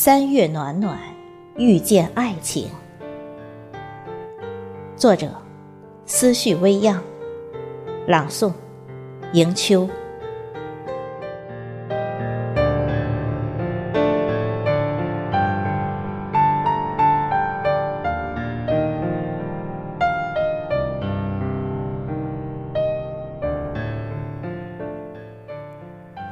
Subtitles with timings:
[0.00, 0.96] 三月暖暖，
[1.56, 2.70] 遇见爱情。
[4.94, 5.28] 作者：
[6.06, 7.02] 思绪微漾，
[8.06, 8.52] 朗诵：
[9.32, 9.90] 迎秋。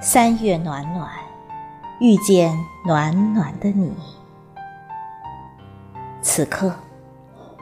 [0.01, 1.11] 三月暖暖，
[1.99, 3.91] 遇见暖暖的你。
[6.21, 6.75] 此刻，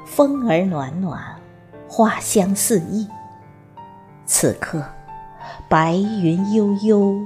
[0.04, 1.22] 风儿暖暖，
[1.88, 3.08] 花香四溢。
[4.26, 4.84] 此刻，
[5.68, 7.16] 白云悠悠，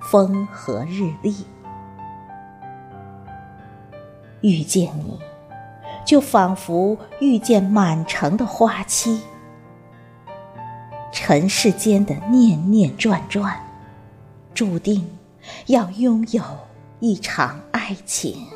[0.00, 1.46] 风和日丽。
[4.42, 5.18] 遇见你，
[6.04, 9.22] 就仿佛遇见满城的花期。
[11.10, 13.58] 尘世间的念念转转。
[14.52, 15.17] 注定
[15.66, 16.42] 要拥有
[17.00, 18.46] 一场爱情。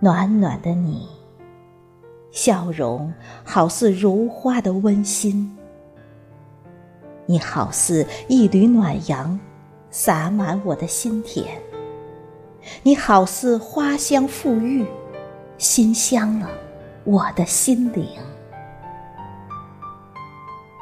[0.00, 1.08] 暖暖的你，
[2.32, 3.12] 笑容
[3.44, 5.56] 好似如花的温馨。
[7.26, 9.38] 你好似一缕暖阳，
[9.90, 11.46] 洒满我的心田。
[12.82, 14.84] 你好似花香馥郁，
[15.56, 16.50] 馨香了
[17.04, 18.08] 我的心灵。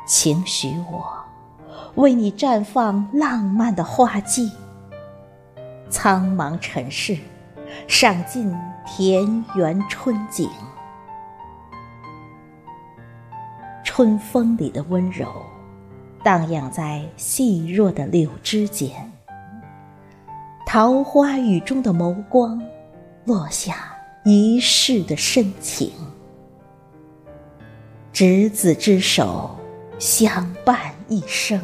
[0.07, 1.20] 请许我。
[1.97, 4.51] 为你绽放浪漫的花季，
[5.89, 7.19] 苍茫尘世，
[7.89, 10.49] 赏尽田园春景。
[13.85, 15.27] 春风里的温柔，
[16.23, 18.91] 荡漾在细弱的柳枝间。
[20.65, 22.63] 桃花雨中的眸光，
[23.25, 23.93] 落下
[24.25, 25.93] 一世的深情。
[28.13, 29.57] 执子之手，
[29.99, 31.61] 相伴一生。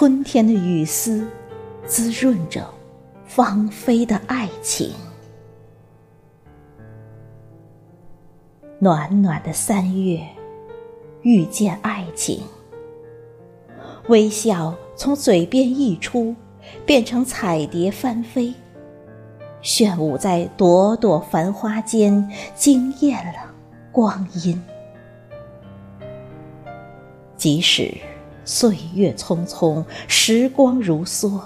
[0.00, 1.28] 春天的雨丝，
[1.84, 2.66] 滋润着
[3.26, 4.94] 芳菲的爱情。
[8.78, 10.26] 暖暖的三月，
[11.20, 12.42] 遇见爱情。
[14.08, 16.34] 微笑从嘴边溢出，
[16.86, 18.54] 变成彩蝶翻飞，
[19.60, 23.54] 炫舞在朵朵繁花间，惊艳了
[23.92, 24.58] 光阴。
[27.36, 27.94] 即使。
[28.50, 31.40] 岁月匆匆，时光如梭，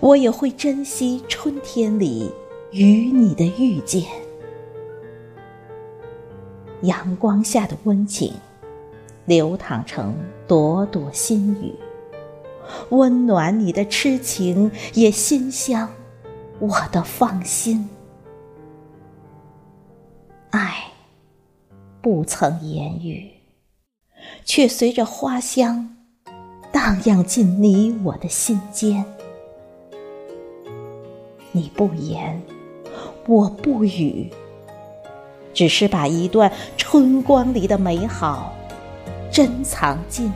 [0.00, 2.32] 我也会珍惜春天里
[2.72, 4.02] 与你的遇见。
[6.82, 8.34] 阳光下的温情，
[9.24, 10.12] 流淌成
[10.48, 11.72] 朵朵心语，
[12.88, 15.88] 温暖你的痴情，也馨香
[16.58, 17.88] 我的放心。
[20.50, 20.90] 爱，
[22.02, 23.30] 不曾言语，
[24.44, 25.98] 却随着花香。
[26.72, 29.04] 荡漾进你我的心间，
[31.52, 32.40] 你不言，
[33.26, 34.30] 我不语，
[35.52, 38.52] 只是把一段春光里的美好
[39.32, 40.32] 珍藏进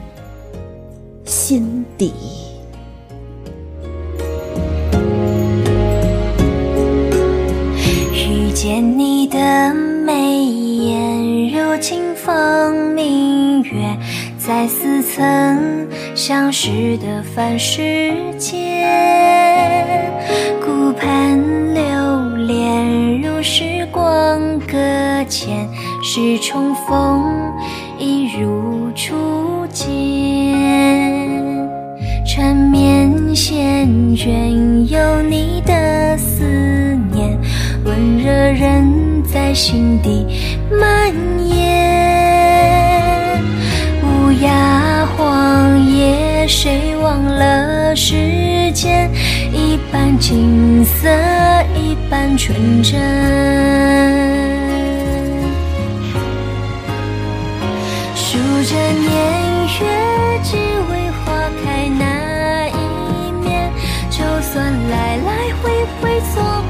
[1.24, 2.12] 心底。
[8.12, 13.43] 遇见你的眉眼，如清风明，
[14.46, 15.88] 在似曾。
[16.14, 18.86] 相识的凡世间，
[20.60, 21.38] 顾盼
[21.72, 21.82] 流
[22.46, 24.76] 连，如时光搁
[25.28, 25.66] 浅，
[26.02, 27.52] 是重逢，
[27.98, 30.54] 一如初见。
[32.26, 36.44] 缠绵缱绻，有你的思
[37.12, 37.38] 念，
[37.84, 40.26] 温热仍在心底
[40.70, 41.12] 蔓
[41.46, 41.93] 延。
[44.44, 46.46] 无涯荒野。
[46.46, 49.10] 谁忘了时间？
[49.50, 51.08] 一半景色，
[51.74, 53.00] 一半纯真。
[58.14, 59.08] 数着年
[59.80, 59.86] 月，
[60.42, 60.56] 只
[60.90, 61.32] 为花
[61.64, 63.72] 开那一面。
[64.10, 65.32] 就算来来
[65.62, 65.70] 回
[66.02, 66.63] 回错。